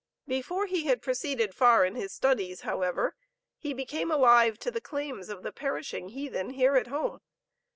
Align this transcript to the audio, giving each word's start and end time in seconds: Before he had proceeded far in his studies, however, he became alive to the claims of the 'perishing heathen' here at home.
Before 0.27 0.65
he 0.65 0.85
had 0.85 1.03
proceeded 1.03 1.53
far 1.53 1.85
in 1.85 1.93
his 1.93 2.11
studies, 2.11 2.61
however, 2.61 3.15
he 3.59 3.71
became 3.71 4.09
alive 4.09 4.57
to 4.61 4.71
the 4.71 4.81
claims 4.81 5.29
of 5.29 5.43
the 5.43 5.51
'perishing 5.51 6.09
heathen' 6.09 6.53
here 6.55 6.75
at 6.75 6.87
home. 6.87 7.19